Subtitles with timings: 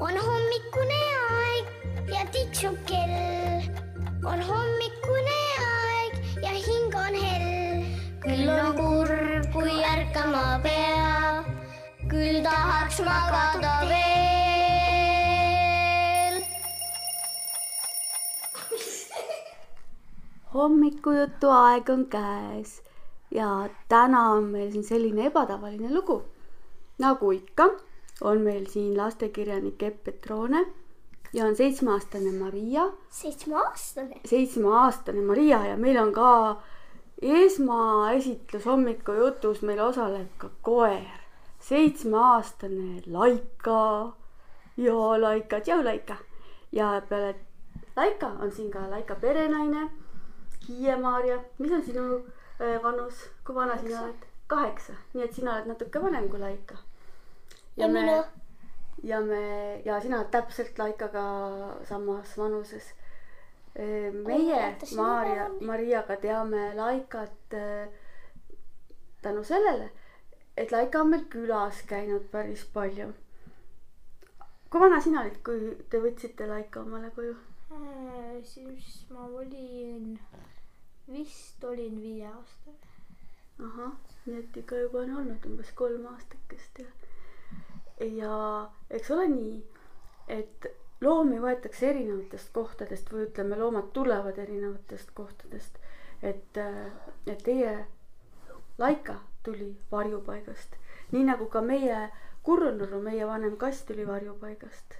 [0.00, 0.98] on hommikune
[1.30, 1.64] aeg
[2.12, 3.62] ja tiksub kell.
[4.30, 7.82] on hommikune aeg ja hing on hell.
[8.22, 11.44] küll on kurb, kui ärkama pea,
[12.12, 13.98] küll tahaks magada veel.
[20.54, 22.70] hommikujutu aeg on käes
[23.34, 23.50] ja
[23.88, 26.22] täna on meil siin selline ebatavaline lugu.
[26.98, 27.70] nagu ikka,
[28.20, 30.66] on meil siin lastekirjanik Epp Petrone
[31.32, 34.20] ja on seitsmeaastane Maria, seitsmeaastane.
[34.24, 36.62] seitsmeaastane Maria ja meil on ka
[37.22, 41.20] esmaesitlus hommikujutus, meil osaleb ka koer,
[41.60, 44.12] seitsmeaastane Laika.
[44.76, 46.16] joo Laika, tšau Laika.
[46.72, 47.34] ja peale
[47.96, 49.90] Laika on siin ka Laika perenaine,
[50.68, 52.16] Hiie-Maarja, mis on sinu
[52.60, 54.26] äh, vanus, kui vana sina oled?
[54.46, 56.76] kaheksa, nii et sina oled natuke vanem kui Laika.
[57.78, 58.16] Ja minu,
[59.02, 59.42] ja me
[59.84, 61.24] ja sina oled täpselt Laikaga
[61.88, 62.94] samas vanuses.
[64.26, 65.48] meie jätta sinu Maarja.
[65.60, 67.88] Mariaga teame Laikat äh,
[69.22, 69.90] tänu sellele,
[70.56, 73.12] et Laika on meil külas käinud päris palju.
[74.70, 77.36] kui vana sina olid, kui te võtsite Laika omale koju?
[77.70, 80.18] Äh, siis ma olin,
[81.12, 82.76] vist olin viieaastane.
[83.64, 83.94] ahah,
[84.26, 86.90] nii et ikka juba on olnud umbes kolm aastakest ja.
[88.00, 89.54] Ja eks ole nii,
[90.28, 90.66] et
[91.00, 95.78] loomi võetakse erinevatest kohtadest või ütleme, loomad tulevad erinevatest kohtadest.
[96.22, 96.58] et,
[97.26, 97.86] et teie
[98.78, 100.76] Laika tuli varjupaigast,
[101.10, 102.08] nii nagu ka meie
[102.42, 104.94] Kurrunurru, meie vanem kass tuli varjupaigast.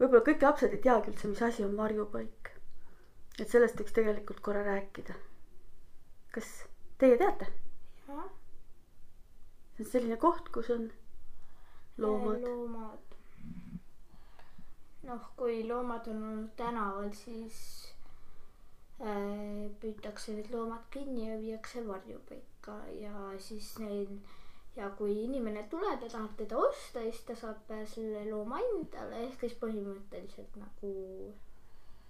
[0.00, 2.50] võib-olla kõik lapsed ei teagi üldse, mis asi on varjupaik.
[3.40, 5.14] et sellest võiks tegelikult korra rääkida.
[6.32, 6.64] kas
[6.98, 7.46] teie teate?
[8.06, 10.90] see on selline koht, kus on
[11.98, 12.40] loomad.
[12.42, 12.98] loomad.
[15.02, 17.58] noh, kui loomad on olnud tänaval, siis
[19.00, 24.18] äh, püütakse need loomad kinni ja viiakse varjupaika ja siis neil
[24.76, 29.44] ja kui inimene tuleb ja tahab teda osta, siis ta saab selle looma endale ehk
[29.44, 30.90] siis põhimõtteliselt nagu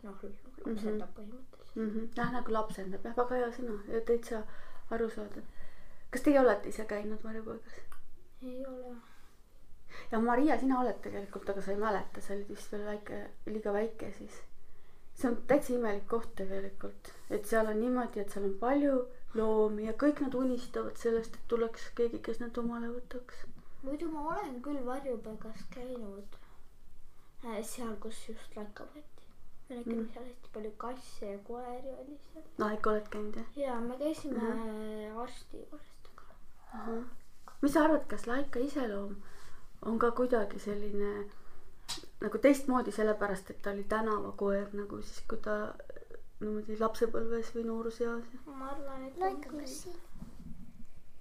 [0.02, 0.24] noh,
[0.64, 1.76] lapsendab põhimõtteliselt.
[1.76, 1.90] mm.
[1.90, 2.08] -hmm.
[2.16, 4.42] jah, nagu lapsendab jah, väga hea sõna ja täitsa
[4.90, 5.44] arusaadav.
[6.10, 7.78] kas teie olete ise käinud varjupaigas?
[8.42, 8.96] ei ole.
[10.10, 13.72] Ja Maria, sina oled tegelikult, aga sa ei mäleta, sa olid vist veel väike, liiga
[13.76, 14.42] väike siis.
[15.16, 18.96] see on täitsa imelik koht tegelikult, et seal on niimoodi, et seal on palju
[19.36, 23.44] loomi ja kõik nad unistavad sellest, et tuleks keegi, kes nad omale võtaks.
[23.82, 26.40] muidu ma olen küll varjupaigas käinud
[27.44, 29.28] äh, seal, kus just laika võeti.
[29.68, 30.08] me nägime Mm.
[30.12, 32.48] seal hästi palju kasse ja koeri oli seal.
[32.58, 33.52] no ikka oled käinud jah?
[33.64, 35.18] ja me käisime mm.
[35.24, 36.10] arsti juurest,
[36.72, 37.00] aga
[37.62, 39.16] mis sa arvad, kas Laika iseloom
[39.82, 41.12] on ka kuidagi selline
[42.20, 45.56] nagu teistmoodi, sellepärast et ta oli tänavakoer nagu siis, kui ta
[46.40, 48.24] niimoodi lapsepõlves või nooruseas.
[48.46, 49.76] ma arvan, et on küll.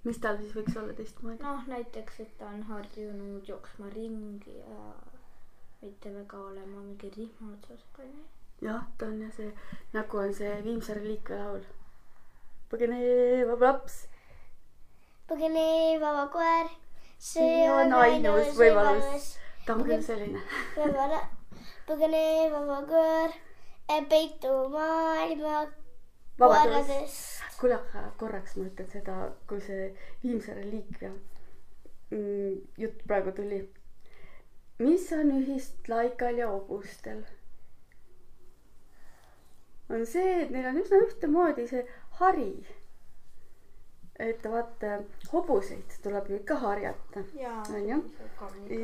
[0.04, 1.42] mis tal siis võiks olla teistmoodi?
[1.42, 4.80] noh, näiteks, et ta on harjunud jooksma ringi ja
[5.82, 8.26] mitte väga olema mingi rihma otsas ka nii.
[8.68, 9.52] jah, ta on jah see,
[9.92, 11.64] nagu on see Viimse reliikvia laul.
[12.70, 14.02] põgenev laps,
[15.28, 15.68] põgene
[16.00, 16.72] vaba koer,
[17.18, 19.32] see on ainus võimalus.
[19.66, 20.42] ta on küll selline.
[21.86, 22.22] põgene
[22.52, 23.38] vaba koer,
[24.10, 25.66] peitu maailma
[26.38, 27.16] vabadus.
[27.60, 29.16] kuule, aga korraks ma ütlen seda,
[29.48, 29.88] kui see
[30.22, 31.14] Viimse reliikvia
[32.78, 33.62] jutt praegu tuli.
[34.78, 37.24] mis on ühist laikal ja hobustel?
[39.88, 41.86] on see, et neil on üsna ühtemoodi see
[42.20, 42.50] hari.
[44.18, 44.98] Et vaata,
[45.32, 47.62] hobuseid tuleb ju ikka harjata jaa.
[47.74, 47.98] On ju?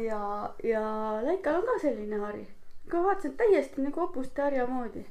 [0.04, 0.82] ja, ja
[1.24, 2.46] Laikal on ka selline hari.
[2.92, 5.06] ma vaatasin, täiesti nagu hobuste harja moodi.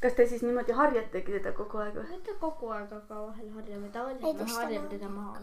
[0.00, 2.08] kas te siis niimoodi harjategi teda kogu aeg või?
[2.10, 5.40] mitte kogu aeg, aga vahel harjame Ei, tavaliselt, me harjame on- teda maha.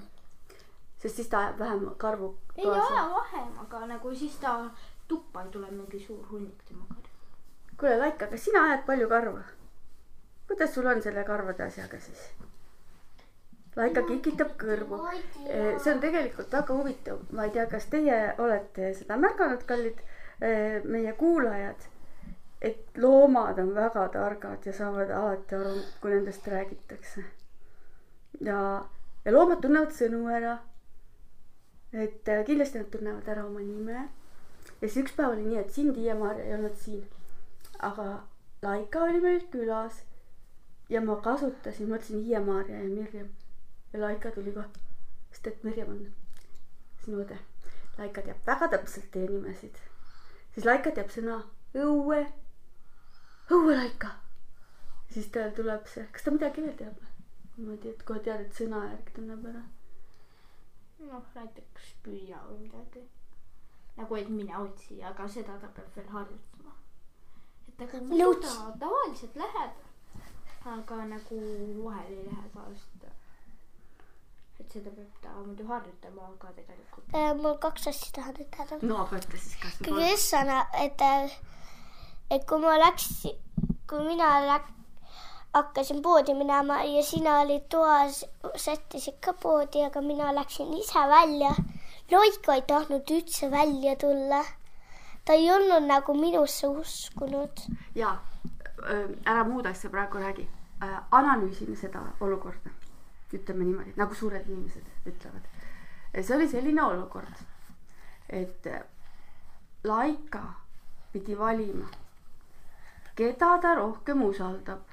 [1.02, 2.80] sest siis ta ajab vähem karvu ei ole
[3.14, 4.56] vahem, aga nagu siis ta
[5.08, 6.96] tuppa ei tule mingi suur hunnik temaga.
[7.80, 9.44] kuule, Laika, kas sina ajad palju karva?
[10.48, 12.30] kuidas sul on selle karvade asjaga siis?
[13.78, 14.98] Laika kikitab kõrvu.
[15.78, 20.02] see on tegelikult väga huvitav, ma ei tea, kas teie olete seda märganud, kallid
[20.84, 21.86] meie kuulajad,
[22.62, 27.24] et loomad on väga targad ja saavad alati aru, kui nendest räägitakse.
[28.42, 28.86] ja,
[29.26, 30.58] ja loomad tunnevad sõnu ära.
[31.94, 34.10] et eh, kindlasti nad tunnevad ära oma nime.
[34.82, 37.06] ja siis üks päev oli nii, et sind, Hiie-Maarja ei olnud siin.
[37.80, 38.24] aga
[38.62, 40.02] Laika oli meil külas
[40.90, 43.30] ja ma kasutasin, ma ütlesin Hiie-Maarja ja Mirjam
[43.94, 44.64] ja Laika tuli ka,
[45.32, 46.02] sest et Mirjam on
[47.04, 47.38] sinu õde.
[47.98, 49.78] Laika teab väga täpselt teie nimesid
[50.58, 51.36] siis Laika teab sõna
[51.78, 52.24] õue,
[53.54, 54.10] õuelaika.
[55.14, 57.04] siis tal tuleb see, kas ta midagi veel teab?
[57.58, 59.62] niimoodi, et kohe tead, et sõna järgi tunneb ära.
[61.12, 63.04] noh, näiteks püüa või midagi.
[64.00, 66.74] nagu, et mine otsi, aga seda ta peab veel harjutama.
[67.68, 68.56] et aga muidu ta
[68.86, 69.78] tavaliselt läheb,
[70.74, 71.42] aga nagu
[71.84, 73.06] vahel ei lähe sest
[74.60, 78.80] et seda peab ta muidu harjutama, aga tegelikult Äh, mul kaks asja tahan ütelda.
[78.82, 81.04] no aga ütle siis, kas kõige esmane, et,
[82.36, 83.38] et kui ma läksin,
[83.88, 84.74] kui mina läk-,
[85.56, 88.26] hakkasin poodi minema ja sina olid toas,
[88.56, 91.54] sättisid ka poodi, aga mina läksin ise välja.
[92.12, 94.44] Loiko ei tahtnud üldse välja tulla.
[95.26, 97.64] ta ei olnud nagu minusse uskunud.
[97.96, 98.18] ja
[99.26, 100.48] ära muud asja praegu räägi.
[101.12, 102.70] analüüsime seda olukorda,
[103.34, 105.48] ütleme niimoodi, nagu suured inimesed ütlevad.
[106.22, 107.44] see oli selline olukord,
[108.30, 108.68] et
[109.84, 110.44] Laika
[111.14, 111.88] pidi valima,
[113.16, 114.84] keda ta rohkem usaldab.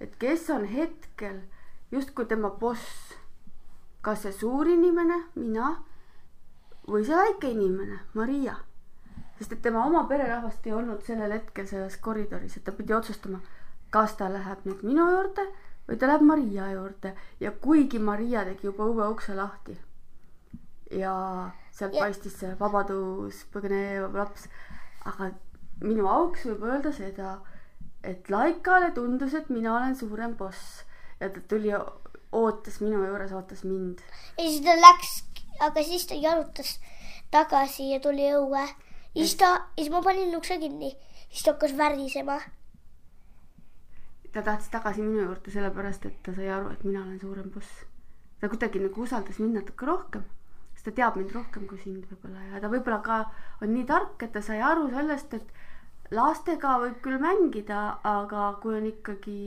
[0.00, 1.40] et kes on hetkel
[1.90, 3.14] justkui tema boss.
[4.02, 5.76] kas see suur inimene, mina
[6.86, 8.56] või see väike inimene, Maria
[9.38, 13.40] sest et tema oma pererahvast ei olnud sellel hetkel selles koridoris, et ta pidi otsustama,
[13.94, 15.44] kas ta läheb nüüd minu juurde
[15.88, 19.76] või ta läheb Maria juurde ja kuigi Maria tegi juba õue ukse lahti
[20.90, 21.14] ja
[21.70, 24.48] sealt Ja- paistis see vabadus põgenev laps,
[25.04, 25.30] aga
[25.80, 27.38] minu auks võib öelda seda,
[28.02, 30.84] et Laikale tundus, et mina olen suurem boss
[31.20, 31.72] ja ta tuli,
[32.32, 34.00] ootas minu juures, ootas mind
[34.38, 35.24] ja siis ta läks,
[35.60, 36.78] aga siis ta jalutas
[37.30, 38.66] tagasi ja tuli õue.
[39.16, 40.92] siis ta, siis ma panin ukse kinni,
[41.30, 42.38] siis ta hakkas värisema.
[44.32, 47.86] Ta tahtis tagasi minu juurde sellepärast, et ta sai aru, et mina olen suurem boss.
[48.40, 50.26] ta kuidagi nagu usaldas mind natuke rohkem,
[50.74, 53.18] sest ta teab mind rohkem kui sind võib-olla ja ta võib-olla ka
[53.62, 58.78] on nii tark, et ta sai aru sellest, et lastega võib küll mängida, aga kui
[58.78, 59.40] on ikkagi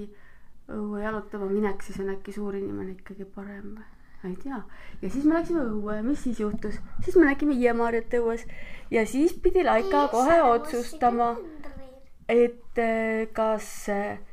[0.71, 3.87] õue jalutama minek, siis on äkki suur inimene ikkagi parem või?
[4.21, 4.59] ma ei tea.
[5.01, 6.77] ja siis me läksime õue mis siis juhtus?
[7.05, 8.45] siis me nägime Hiiemaarjat õues
[8.93, 11.31] ja siis pidi Laika kohe otsustama
[12.31, 13.67] et eh, kas,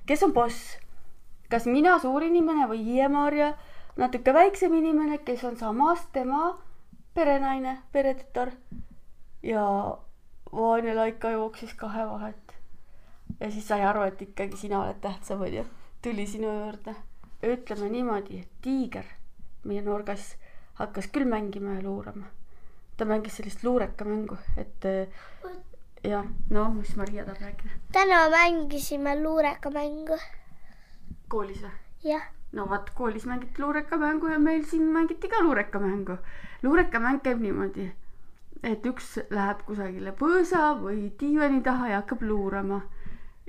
[0.06, 0.76] kes on boss,
[1.50, 3.52] kas mina, suur inimene või Hiie-Maarja,
[3.98, 6.52] natuke väiksem inimene, kes on samas tema
[7.18, 8.52] perenaine, peretütar
[9.42, 9.64] ja
[10.52, 12.54] Vanja Laika jooksis kahe vahet.
[13.40, 15.64] ja siis sai aru, et ikkagi sina oled tähtsam, onju.
[16.02, 16.94] tuli sinu juurde.
[17.42, 19.04] ütleme niimoodi, et tiiger,
[19.64, 20.36] meie nurgas,
[20.74, 22.26] hakkas küll mängima ja luurama.
[22.96, 25.08] ta mängis sellist luurekamängu, et eh,
[26.04, 27.70] jah, no mis Maria tahab rääkida?
[27.92, 30.18] täna mängisime luurekamängu.
[31.28, 31.72] koolis või?
[32.04, 36.18] jah, no vot, koolis mängiti luurekamängu ja meil siin mängiti ka luurekamängu.
[36.62, 37.90] luurekamäng käib niimoodi,
[38.62, 42.82] et üks läheb kusagile põõsa või diivani taha ja hakkab luurama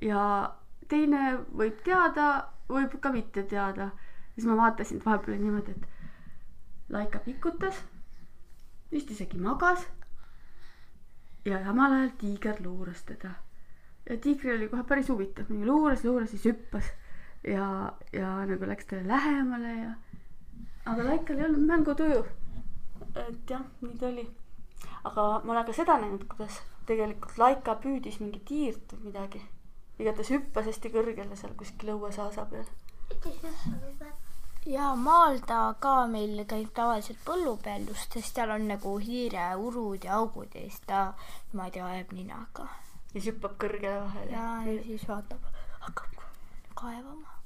[0.02, 0.56] ja
[0.88, 3.92] teine võib teada, võib ka mitte teada.
[4.36, 5.88] siis ma vaatasin, vahepeal niimoodi, et
[6.90, 7.84] Laika pikutas,
[8.92, 9.84] vist isegi magas.
[11.46, 13.36] Ja samal ajal tiiger luuras teda
[14.10, 16.92] ja tiigril oli kohe päris huvitav, nii luuras, luuras, siis hüppas
[17.44, 19.92] ja, ja nagu läks talle lähemale ja.
[20.86, 22.24] aga Laikal ei olnud mängutuju.
[23.16, 24.26] et jah, nii ta oli.
[25.04, 29.44] aga ma olen ka seda näinud, kuidas tegelikult Laika püüdis mingit hiirt või midagi.
[30.00, 32.74] igatahes hüppas hästi kõrgele seal kuskil õuesaasa peal.
[34.66, 40.04] Ja maal ta ka meil käib tavaliselt põllu peal just, sest seal on nagu hiireurud
[40.04, 41.02] ja augud ja siis ta
[41.54, 42.68] niimoodi ajab ninaga
[43.14, 44.32] ja siis hüppab kõrgele vahele.
[44.32, 45.46] ja, ja siis vaatab,
[45.86, 46.20] hakkab
[46.82, 47.40] kaevama.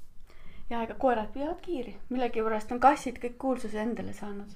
[0.69, 4.51] ja ega koerad püüavad kiiri, millegipärast on kassid kõik kuulsuse endale saanud.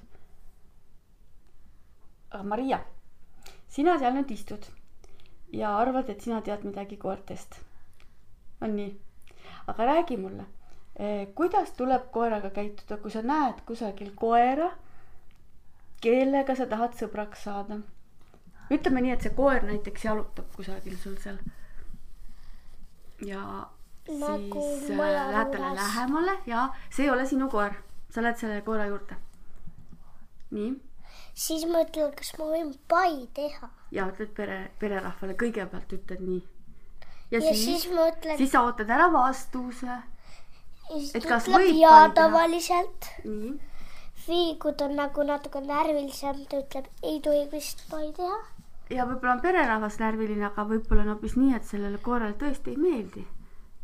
[2.30, 2.82] aga Maria,
[3.68, 4.68] sina seal nüüd istud
[5.52, 7.60] ja arvad, et sina tead midagi koertest.
[8.60, 8.92] on nii?
[9.66, 10.44] aga räägi mulle,
[11.34, 14.72] kuidas tuleb koeraga käituda, kui sa näed kusagil koera,
[16.02, 17.80] kellega sa tahad sõbraks saada?
[18.68, 21.38] ütleme nii, et see koer näiteks jalutab kusagil sul seal.
[23.24, 23.42] ja
[24.08, 27.74] Nagu siis äh, lähed talle lähemale ja see ei ole sinu koer,
[28.10, 29.16] sa lähed selle koera juurde.
[30.50, 30.70] nii,
[31.34, 33.68] siis ma ütlen, kas ma võin pai teha.
[33.92, 36.40] ja ütled pere, pererahvale kõigepealt ütled nii.
[37.30, 40.00] ja, siis, siis ütlen, siis sa ootad ära vastuse.
[41.14, 42.14] Et kas võib jaa pai teha?
[42.20, 43.10] tavaliselt.
[43.24, 43.56] nii,
[44.28, 48.38] Vii, kui ta on nagu natuke närvilisem, ta ütleb, ei tohi vist pai teha.
[48.92, 52.80] ja võib-olla on pererahvas närviline, aga võib-olla on hoopis nii, et sellele koerale tõesti ei
[52.82, 53.26] meeldi.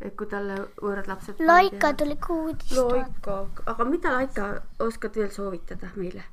[0.05, 1.41] et kui talle võõrad lapsed.
[1.41, 2.97] Laika tuli ka uudist vaatama.
[2.99, 4.49] Laika, aga mida Laika
[4.85, 6.25] oskad veel soovitada meile?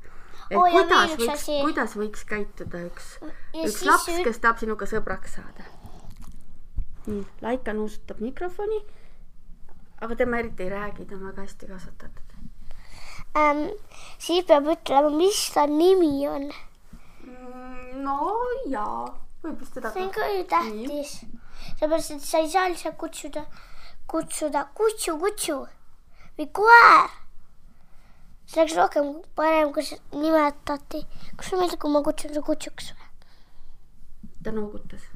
[0.52, 3.14] et ja kuidas võiks kuidas võiks käituda üks,
[3.56, 5.68] Ja üks laps, kes tahab sinuga sõbraks saada.
[7.08, 8.82] nii, Laika nuusutab mikrofoni.
[10.02, 12.30] Aga tema eriti ei räägi, ta on väga hästi kasvatatud.
[13.38, 13.68] ähm,.
[14.18, 16.50] siis peab ütlema, mis ta nimi on.
[18.06, 18.18] no
[18.74, 21.14] jaa, võib vist seda see on ka ju tähtis.
[21.78, 23.46] sellepärast, et sa ei saa lihtsalt kutsuda,
[24.08, 25.58] kutsuda kutsu, kutsu
[26.38, 27.10] või koer.
[28.46, 29.86] see oleks rohkem parem, kui
[30.18, 31.06] nimetati.
[31.36, 33.10] kas sulle meeldib, kui ma kutsun su kutsuks või?
[34.44, 35.11] ta noogutas.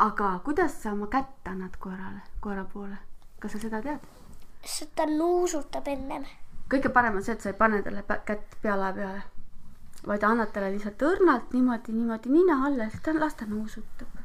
[0.00, 2.96] Aga kuidas sa oma kätt annad koerale, koera poole?
[3.40, 4.00] kas sa seda tead?
[4.64, 6.24] sest ta nuusutab ennem.
[6.72, 9.22] kõige parem on see, et sa ei pane talle kätt pealae peale,
[10.06, 14.20] vaid annad talle lihtsalt õrnalt niimoodi, niimoodi nina alla ja siis ta, las ta nuusutab.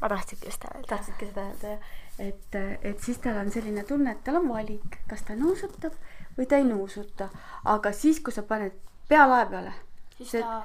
[0.00, 0.86] ma tahtsingi just öelda.
[0.94, 5.00] tahtsidki seda öelda jah, et, et siis tal on selline tunne, et tal on valik,
[5.10, 5.94] kas ta nuusutab
[6.38, 7.30] või ta ei nuusuta,
[7.64, 8.78] aga siis, kui sa paned
[9.08, 9.74] pealae peale,
[10.16, 10.62] siis See- ta,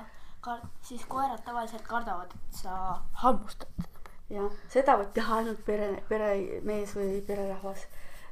[0.81, 3.89] siis koerad tavaliselt kardavad, et sa hammustad
[4.33, 7.85] jah, seda võib teha ainult pere, peremees või pererahvas,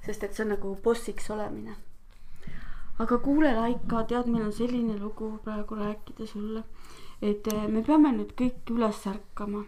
[0.06, 1.76] sest et see on nagu bossiks olemine.
[3.02, 6.64] aga kuule, Laika, tead, meil on selline lugu praegu rääkida sulle,
[7.22, 9.66] et eh, me peame nüüd kõik üles ärkama.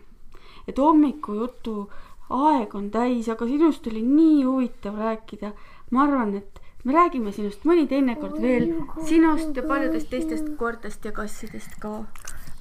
[0.67, 1.89] et hommikujutu
[2.29, 5.53] aeg on täis, aga sinust oli nii huvitav rääkida.
[5.91, 8.69] ma arvan, et me räägime sinust mõni teinekord veel,
[9.07, 12.03] sinust ja paljudest teistest koertest ja kassidest ka.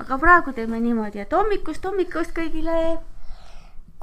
[0.02, 2.78] Aga praegu teeme niimoodi, et hommikust hommikust kõigile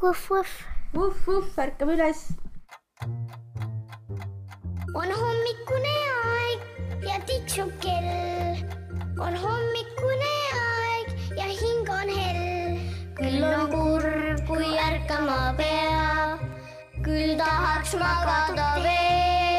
[0.01, 0.53] vuhh-vuhh.
[0.93, 2.21] vuhh-vuhh, ärkame üles.
[5.01, 5.95] on hommikune
[6.29, 8.63] aeg ja tiksub kell.
[9.27, 12.81] on hommikune aeg ja hing on hell.
[13.19, 16.39] küll on kurb, kui ärkama pea,
[17.03, 19.58] küll tahaks magada veel.